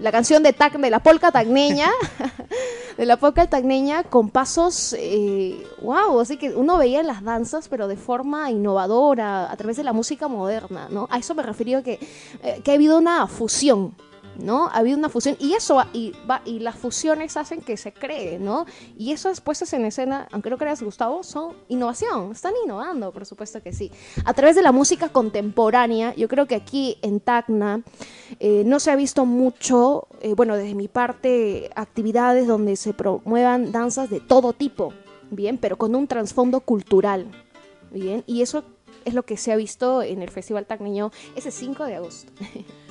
[0.01, 1.89] la canción de, Tac, de la polca tagneña,
[2.97, 7.87] de la polca tagneña con pasos, eh, wow, así que uno veía las danzas, pero
[7.87, 11.07] de forma innovadora, a través de la música moderna, ¿no?
[11.09, 11.99] A eso me refiero que,
[12.43, 13.95] eh, que ha habido una fusión.
[14.39, 14.67] ¿No?
[14.67, 17.93] Ha habido una fusión y eso va- y, va, y las fusiones hacen que se
[17.93, 18.65] cree, ¿no?
[18.97, 23.61] Y esas puestas en escena, aunque no creas Gustavo, son innovación, están innovando, por supuesto
[23.61, 23.91] que sí.
[24.25, 27.83] A través de la música contemporánea, yo creo que aquí en Tacna
[28.39, 33.71] eh, no se ha visto mucho, eh, bueno, desde mi parte, actividades donde se promuevan
[33.71, 34.93] danzas de todo tipo,
[35.29, 37.27] bien, pero con un trasfondo cultural,
[37.91, 38.63] bien, y eso
[39.05, 42.31] es lo que se ha visto en el Festival Tacneño ese 5 de agosto.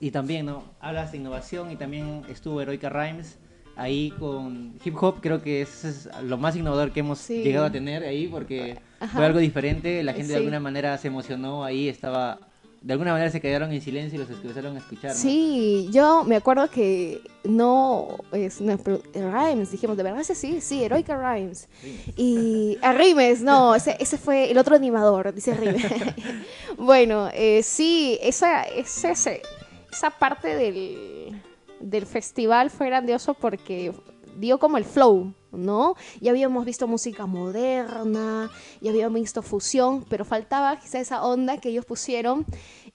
[0.00, 0.62] Y también, ¿no?
[0.80, 3.36] Hablas de innovación y también estuvo Heroica Rhymes
[3.76, 5.16] ahí con hip hop.
[5.20, 7.42] Creo que eso es lo más innovador que hemos Sí.
[7.42, 9.16] llegado a tener ahí porque Ajá.
[9.16, 10.02] fue algo diferente.
[10.04, 10.38] La gente de Sí.
[10.38, 12.38] alguna manera se emocionó ahí, estaba.
[12.80, 15.10] De alguna manera se quedaron en silencio y los empezaron a escuchar.
[15.10, 15.16] ¿no?
[15.16, 18.78] Sí, yo me acuerdo que no, es, no,
[19.14, 20.60] Rhymes, dijimos, ¿de verdad ese sí?
[20.60, 21.68] Sí, Heroica Rhymes.
[22.16, 25.82] Y a Rimes, no, ese, ese fue el otro animador, dice Rimes.
[26.78, 29.42] bueno, eh, sí, esa, esa, ese-
[29.90, 31.40] esa parte del,
[31.80, 33.92] del festival fue grandioso porque
[34.38, 35.96] dio como el flow, ¿no?
[36.20, 41.70] Ya habíamos visto música moderna, ya habíamos visto fusión, pero faltaba quizá esa onda que
[41.70, 42.46] ellos pusieron.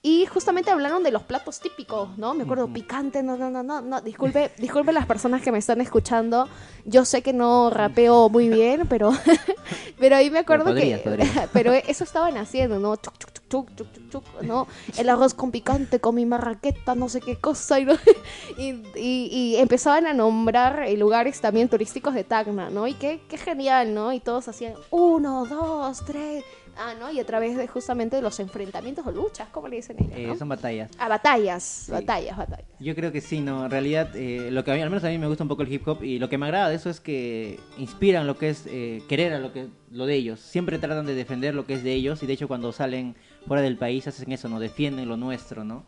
[0.06, 2.34] Y justamente hablaron de los platos típicos, ¿no?
[2.34, 4.02] Me acuerdo, picante, no, no, no, no, no.
[4.02, 6.46] Disculpe, disculpe las personas que me están escuchando.
[6.84, 9.12] Yo sé que no rapeo muy bien, pero,
[9.98, 11.08] pero ahí me acuerdo podrías, que...
[11.08, 11.48] podrías.
[11.54, 12.96] pero eso estaban haciendo, ¿no?
[12.96, 14.66] Chuc, chuc, chuc, chuc, chuc, chuc, ¿no?
[14.98, 17.78] El arroz con picante, con mi marraqueta, no sé qué cosa.
[17.80, 17.86] Y,
[18.58, 22.86] y, y- y empezaban a nombrar eh, lugares también turísticos de Tacna, ¿no?
[22.86, 24.12] Y qué, qué genial, ¿no?
[24.12, 26.44] Y todos hacían uno, dos, tres,
[26.76, 27.08] Ah, ¿no?
[27.12, 30.12] Y a través de justamente de los enfrentamientos o luchas, ¿cómo le dicen ellos?
[30.16, 30.36] Eh, no?
[30.36, 30.90] son batallas.
[30.98, 32.66] Ah, batallas, batallas, batallas.
[32.80, 33.66] Yo creo que sí, no.
[33.66, 35.62] En realidad, eh, lo que a mí, al menos a mí me gusta un poco
[35.62, 38.48] el hip hop y lo que me agrada de eso es que inspiran lo que
[38.50, 40.40] es eh, querer a lo que lo de ellos.
[40.40, 43.14] Siempre tratan de defender lo que es de ellos y de hecho cuando salen
[43.46, 45.84] fuera del país hacen eso, no defienden lo nuestro, ¿no?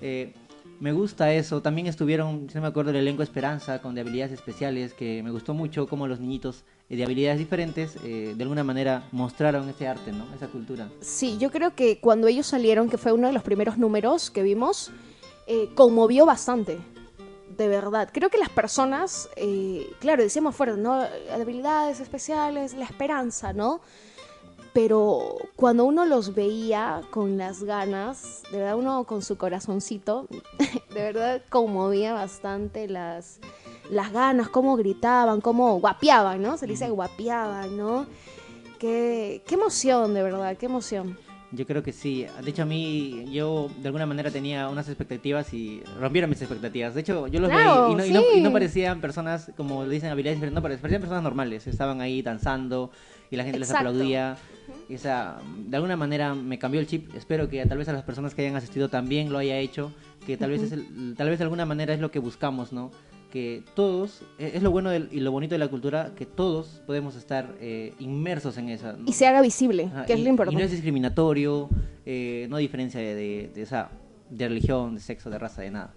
[0.00, 0.34] Eh,
[0.80, 1.62] me gusta eso.
[1.62, 5.30] También estuvieron, si no me acuerdo, el elenco Esperanza con de habilidades especiales que me
[5.30, 9.88] gustó mucho como los niñitos eh, de habilidades diferentes eh, de alguna manera mostraron ese
[9.88, 10.26] arte, ¿no?
[10.34, 10.88] Esa cultura.
[11.00, 14.42] Sí, yo creo que cuando ellos salieron, que fue uno de los primeros números que
[14.42, 14.90] vimos,
[15.46, 16.78] eh, conmovió bastante.
[17.56, 18.10] De verdad.
[18.12, 21.00] Creo que las personas, eh, claro, decíamos fuerte, ¿no?
[21.32, 23.80] Habilidades especiales, la esperanza, ¿no?
[24.76, 30.28] Pero cuando uno los veía con las ganas, de verdad uno con su corazoncito,
[30.94, 33.40] de verdad conmovía bastante las,
[33.90, 36.58] las ganas, cómo gritaban, cómo guapeaban, ¿no?
[36.58, 38.06] Se le dice guapeaban, ¿no?
[38.78, 41.16] Qué, qué emoción, de verdad, qué emoción.
[41.52, 42.26] Yo creo que sí.
[42.44, 46.92] De hecho, a mí, yo de alguna manera tenía unas expectativas y rompieron mis expectativas.
[46.94, 49.84] De hecho, yo los Claro, veía y no, y, no, y no parecían personas, como
[49.84, 51.66] le dicen, habilidades diferentes, no, pare- parecían personas normales.
[51.66, 52.90] Estaban ahí danzando
[53.30, 54.36] y la gente les aplaudía.
[54.98, 57.14] Sea, de alguna manera me cambió el chip.
[57.14, 59.92] Espero que tal vez a las personas que hayan asistido también lo haya hecho.
[60.26, 62.90] Que tal vez es el- tal vez de alguna manera es lo que buscamos, ¿no?
[63.30, 66.82] Que todos, eh, es lo bueno del- y lo bonito de la cultura, que todos
[66.86, 68.94] podemos estar eh, inmersos en esa.
[68.94, 69.04] ¿no?
[69.06, 70.54] Y se haga visible, Ajá, que es y- lo importante.
[70.54, 71.68] Y no es discriminatorio,
[72.06, 73.90] eh, no diferencia de, de, de esa,
[74.30, 75.94] de religión, de sexo, de raza, de nada.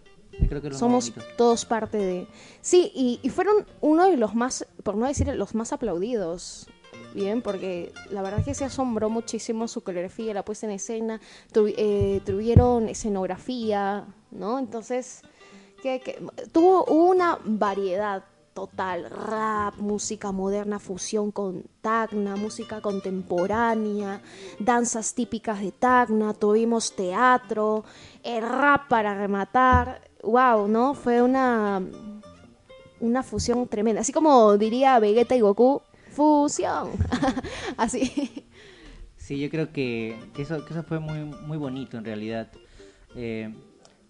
[0.47, 2.27] Creo que es Somos todos parte de...
[2.61, 6.67] Sí, y, y fueron uno de los más, por no decir los más aplaudidos.
[7.13, 11.19] Bien, porque la verdad que se asombró muchísimo su coreografía, la puesta en escena,
[11.51, 14.59] tuvi- eh, tuvieron escenografía, ¿no?
[14.59, 15.21] Entonces,
[15.81, 24.21] que, que- tuvo una variedad total, rap, música moderna, fusión con Tacna, música contemporánea,
[24.59, 27.85] danzas típicas de Tacna, tuvimos teatro,
[28.23, 30.93] el rap para rematar, wow, ¿no?
[30.93, 31.81] Fue una,
[32.99, 36.91] una fusión tremenda, así como diría Vegeta y Goku, fusión,
[37.77, 38.45] así.
[39.15, 42.51] Sí, yo creo que, que eso, que eso fue muy, muy bonito en realidad.
[43.15, 43.53] Eh,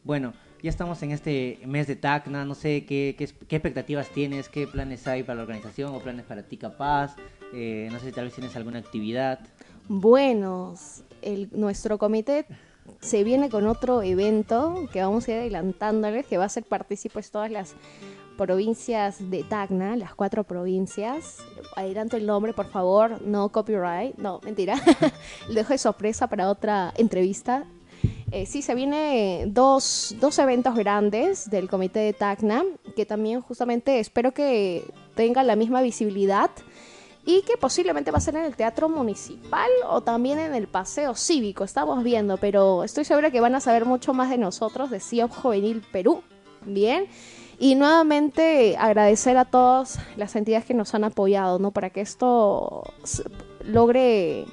[0.03, 4.49] bueno, ya estamos en este mes de Tacna, no sé qué, qué, qué expectativas tienes,
[4.49, 7.15] qué planes hay para la organización o planes para ti capaz,
[7.53, 9.39] eh, no sé si tal vez tienes alguna actividad.
[9.87, 12.45] Buenos, el, nuestro comité
[12.99, 17.31] se viene con otro evento que vamos a ir adelantándoles, que va a ser partícipes
[17.31, 17.75] todas las
[18.39, 21.39] provincias de Tacna, las cuatro provincias.
[21.75, 24.75] Adelanto el nombre, por favor, no copyright, no, mentira.
[25.49, 27.65] Lo dejo de sorpresa para otra entrevista.
[28.31, 32.63] Eh, sí, se viene dos, dos eventos grandes del comité de Tacna,
[32.95, 36.49] que también justamente espero que tengan la misma visibilidad
[37.25, 41.13] y que posiblemente va a ser en el Teatro Municipal o también en el Paseo
[41.13, 45.01] Cívico, estamos viendo, pero estoy segura que van a saber mucho más de nosotros, de
[45.01, 46.23] CIOP Juvenil Perú,
[46.65, 47.07] ¿bien?
[47.59, 51.71] Y nuevamente agradecer a todas las entidades que nos han apoyado, ¿no?
[51.71, 52.83] Para que esto
[53.65, 54.45] logre,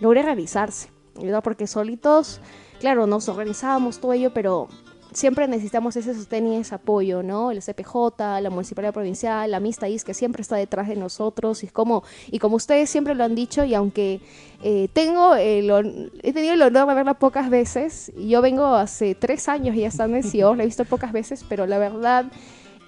[0.00, 0.90] logre realizarse,
[1.20, 1.42] ¿verdad?
[1.42, 2.40] Porque solitos,
[2.78, 4.68] claro, nos organizábamos todo ello, pero
[5.16, 7.50] siempre necesitamos ese sostén y ese apoyo, ¿no?
[7.50, 11.68] El CPJ, la Municipalidad Provincial, la Mista IS, que siempre está detrás de nosotros, y
[11.68, 14.20] como, y como ustedes siempre lo han dicho, y aunque
[14.62, 19.14] eh, tengo el, he tenido el honor de verla pocas veces, y yo vengo hace
[19.14, 22.26] tres años ya estando en CEO, la he visto pocas veces, pero la verdad,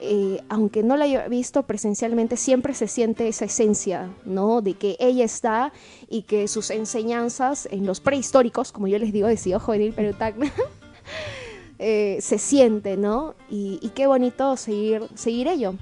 [0.01, 4.61] eh, aunque no la haya visto presencialmente, siempre se siente esa esencia, ¿no?
[4.61, 5.73] De que ella está
[6.11, 10.14] y que sus enseñanzas en los prehistóricos, como yo les digo, de CEO Juvenil Perú
[10.17, 10.53] Tacna,
[11.79, 13.35] eh, se siente, ¿no?
[13.51, 15.75] Y, y qué bonito seguir, seguir ello.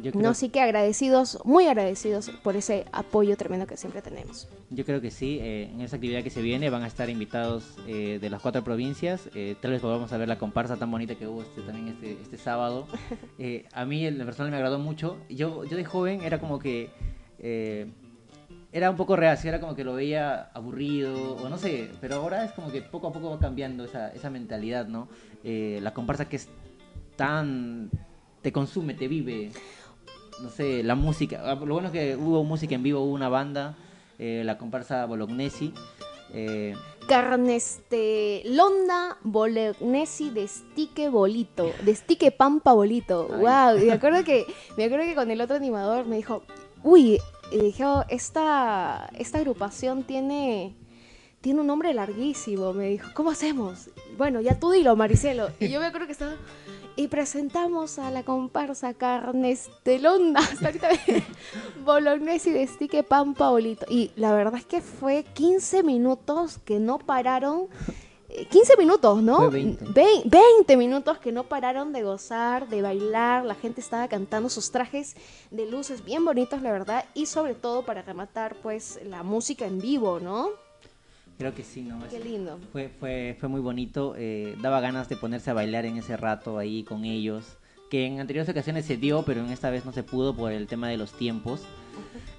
[0.00, 4.48] Yo creo, No, sí que agradecidos, muy agradecidos por ese apoyo tremendo que siempre tenemos.
[4.70, 7.78] yo creo que sí, eh, en esa actividad que se viene van a estar invitados
[7.86, 11.26] eh, de las cuatro provincias, eh, tal vez podamos ver la comparsa tan bonita que
[11.26, 12.86] hubo este, también este, este sábado.
[13.40, 16.58] Eh, a mí en lo personal me agradó mucho, yo, yo de joven era como
[16.58, 16.90] que...
[17.38, 17.86] eh,
[18.70, 22.44] era un poco reacio, era como que lo veía aburrido, o no sé, pero ahora
[22.44, 25.08] es como que poco a poco va cambiando esa, esa mentalidad, ¿no?
[25.44, 26.48] Eh, la comparsa que es
[27.16, 27.90] tan...
[28.42, 29.50] te consume, te vive,
[30.42, 31.42] no sé, la música.
[31.44, 33.76] Ah, Lo bueno es que hubo música en vivo, hubo una banda,
[34.18, 35.72] eh, la comparsa Bolognesi.
[36.32, 36.74] eh,
[37.08, 43.28] Carnes de Londa Bolognesi de Stique Bolito, de Stique Pampa Bolito.
[43.32, 43.40] Ay.
[43.40, 44.44] Wow, me acuerdo que
[44.76, 46.42] me acuerdo que con el otro animador me dijo,
[46.84, 47.18] "Uy,
[47.50, 50.76] y dijo, esta esta agrupación tiene
[51.40, 52.72] tiene un nombre larguísimo.
[52.72, 53.90] Me dijo, ¿cómo hacemos?
[54.16, 55.50] Bueno, ya tú dilo, Maricelo.
[55.60, 56.34] Y yo me acuerdo que estaba...
[56.96, 60.40] Y presentamos a la comparsa Carnes de Londa,
[61.84, 63.86] Bolognesi de Stique Pan Paolito.
[63.88, 67.68] Y la verdad es que fue 15 minutos que no pararon
[68.50, 69.50] 15 minutos, ¿no?
[69.50, 69.84] 20.
[69.94, 75.16] 20 minutos que no pararon de gozar, de bailar, la gente estaba cantando sus trajes
[75.50, 79.80] de luces bien bonitos, la verdad, y sobre todo para rematar, pues, la música en
[79.80, 80.50] vivo, ¿no?
[81.38, 82.00] Creo que sí, ¿no?
[82.08, 82.58] Qué lindo.
[82.72, 86.58] Fue, fue, fue muy bonito, eh, daba ganas de ponerse a bailar en ese rato
[86.58, 87.56] ahí con ellos,
[87.90, 90.66] que en anteriores ocasiones se dio, pero en esta vez no se pudo por el
[90.66, 91.62] tema de los tiempos.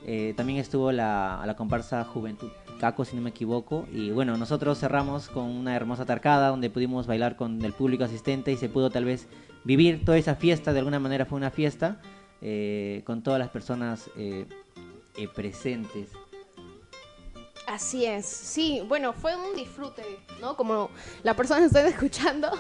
[0.05, 3.87] Eh, también estuvo la, la comparsa Juventud Caco, si no me equivoco.
[3.93, 8.51] Y bueno, nosotros cerramos con una hermosa tarcada donde pudimos bailar con el público asistente
[8.51, 9.27] y se pudo tal vez
[9.63, 10.73] vivir toda esa fiesta.
[10.73, 12.01] De alguna manera fue una fiesta
[12.41, 14.09] eh, con todas las personas
[15.35, 16.09] presentes.
[17.70, 20.03] Así es, sí, bueno, fue un disfrute,
[20.41, 20.57] ¿no?
[20.57, 20.89] Como
[21.24, 22.49] la persona que están escuchando.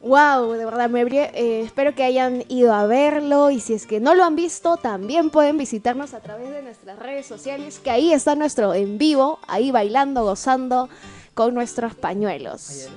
[0.00, 3.86] Wow, de verdad, me abrí- eh, espero que hayan ido a verlo y si es
[3.86, 7.90] que no lo han visto, también pueden visitarnos a través de nuestras redes sociales, que
[7.90, 10.90] ahí está nuestro en vivo, ahí bailando, gozando
[11.32, 12.88] con nuestros pañuelos.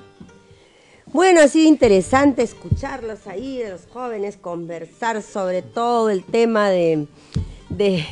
[1.06, 7.06] Bueno, ha sido interesante escucharlos ahí, de los jóvenes, conversar sobre todo el tema de,
[7.78, 8.04] de,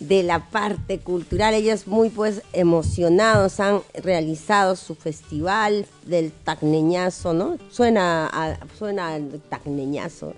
[0.00, 1.54] de la parte cultural.
[1.54, 7.56] Ellos muy pues emocionados han realizado su festival del tacneñazo, ¿no?
[7.70, 10.32] Suena a, suena al tacneñazo.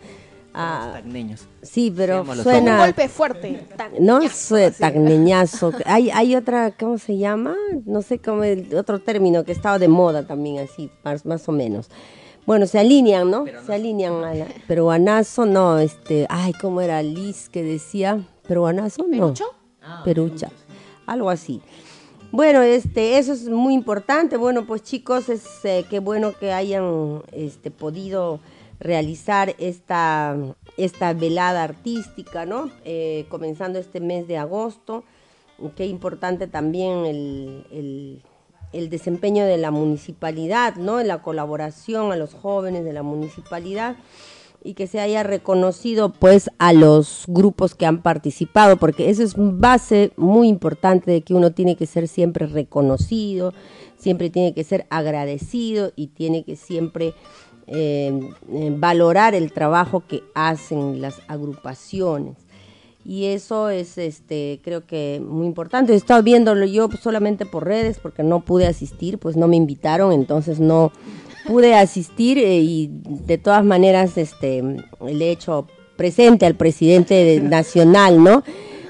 [0.55, 1.47] a- Los tacneños.
[1.63, 2.79] sí, pero los Con un suena...
[2.79, 3.67] golpe fuerte.
[4.01, 4.81] No, ya, Sue- así.
[4.81, 5.73] tacneñazo.
[5.87, 7.55] Hay, hay otra, ¿cómo se llama?
[7.87, 11.53] No sé cómo, el otro término que estaba de moda también, así, más, más o
[11.53, 11.89] menos.
[12.49, 13.45] Bueno, se alinean, ¿no?
[13.67, 18.27] Se alinean a la peruanazo, no, este, ay, ¿cómo era Liz que decía?
[18.49, 19.03] ¿Peruanazo?
[19.03, 19.11] No.
[19.11, 19.45] ¿Perucho?
[19.83, 20.51] Ah, Perucha,
[21.05, 21.61] algo así.
[22.33, 24.39] Bueno, este, eso es muy importante.
[24.39, 28.41] Bueno, pues chicos, es eh, qué bueno que hayan este, podido
[28.81, 30.35] realizar esta,
[30.79, 32.71] esta velada artística, ¿no?
[32.87, 35.05] Eh, comenzando este mes de agosto.
[35.77, 38.23] Qué importante también el, el-
[38.73, 41.03] el desempeño de la municipalidad, ¿no?
[41.03, 43.97] La colaboración a los jóvenes de la municipalidad
[44.63, 49.35] y que se haya reconocido pues a los grupos que han participado, porque eso es
[49.37, 53.55] base muy importante de que uno tiene que ser siempre reconocido,
[53.97, 57.15] siempre tiene que ser agradecido y tiene que siempre
[57.67, 58.19] eh,
[58.51, 62.37] eh, valorar el trabajo que hacen las agrupaciones.
[63.11, 65.95] Y eso es, este, creo que muy importante.
[65.95, 70.13] He estado viéndolo yo solamente por redes porque no pude asistir, pues no me invitaron,
[70.13, 70.93] entonces no
[71.47, 77.41] pude asistir eh, y de todas maneras, este, le he hecho presente al presidente de-
[77.57, 78.43] nacional, ¿no?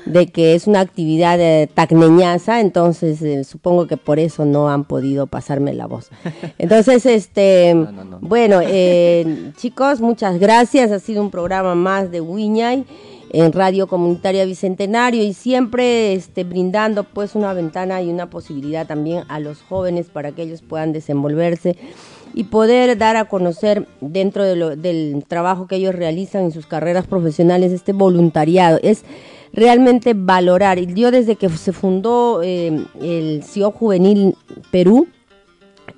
[0.05, 4.83] De que es una actividad eh, tacneñaza, entonces eh, supongo que por eso no han
[4.85, 6.09] podido pasarme la voz.
[6.59, 8.19] Entonces, este, No, no, no.
[8.21, 10.91] bueno, eh, chicos, muchas gracias.
[10.91, 12.85] Ha sido un programa más de Wiñay
[13.33, 19.25] en Radio Comunitaria Bicentenario y siempre este, brindando pues una ventana y una posibilidad también
[19.29, 21.77] a los jóvenes para que ellos puedan desenvolverse
[22.35, 26.67] y poder dar a conocer dentro de lo- del trabajo que ellos realizan en sus
[26.67, 28.79] carreras profesionales este voluntariado.
[28.83, 29.05] Es
[29.53, 30.79] realmente valorar.
[30.79, 34.35] Yo desde que se fundó eh, el CIO Juvenil
[34.71, 35.07] Perú,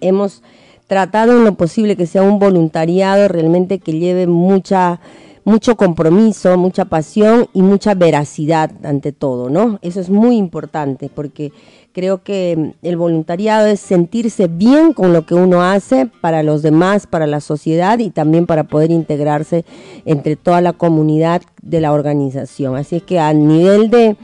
[0.00, 0.42] hemos
[0.86, 5.00] tratado en lo posible que sea un voluntariado realmente que lleve mucha
[5.44, 9.78] mucho compromiso, mucha pasión y mucha veracidad ante todo, ¿no?
[9.82, 11.52] Eso es muy importante porque
[11.92, 17.06] creo que el voluntariado es sentirse bien con lo que uno hace para los demás,
[17.06, 19.64] para la sociedad y también para poder integrarse
[20.04, 22.76] entre toda la comunidad de la organización.
[22.76, 24.16] Así es que a nivel de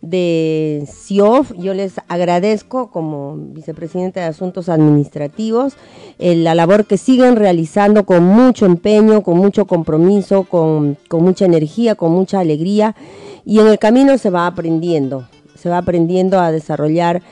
[0.00, 5.74] de CIOF, yo les agradezco como vicepresidente de Asuntos Administrativos
[6.18, 11.44] eh, la labor que siguen realizando con mucho empeño, con mucho compromiso, con, con mucha
[11.46, 12.94] energía, con mucha alegría
[13.44, 17.22] y en el camino se va aprendiendo, se va aprendiendo a desarrollar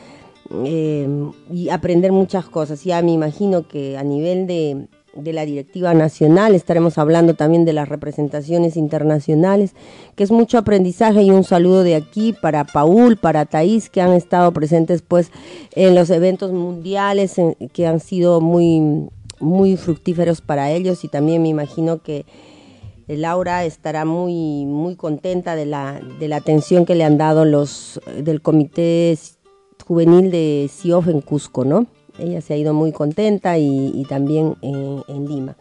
[0.64, 1.08] eh,
[1.52, 2.84] y aprender muchas cosas.
[2.84, 7.72] Ya me imagino que a nivel de, de la directiva nacional estaremos hablando también de
[7.72, 9.74] las representaciones internacionales,
[10.14, 14.12] que es mucho aprendizaje y un saludo de aquí para Paul, para Thais, que han
[14.12, 15.30] estado presentes pues
[15.74, 17.36] en los eventos mundiales
[17.72, 19.08] que han sido muy,
[19.40, 22.26] muy fructíferos para ellos y también me imagino que
[23.08, 28.00] Laura estará muy muy contenta de la de la atención que le han dado los
[28.18, 29.16] del comité
[29.86, 31.86] juvenil de CIOF en Cusco, ¿no?
[32.18, 35.56] Ella se ha ido muy contenta y, y también en, en Lima.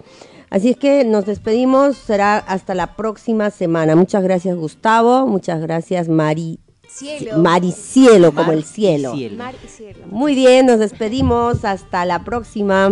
[0.50, 3.96] Así es que nos despedimos, será hasta la próxima semana.
[3.96, 7.38] Muchas gracias Gustavo, muchas gracias Mari Cielo.
[7.38, 9.16] Mar y cielo, como el cielo.
[9.16, 9.38] cielo.
[9.38, 10.00] Mar y cielo.
[10.08, 11.66] Muy bien, nos despedimos.
[11.66, 12.92] Hasta la próxima.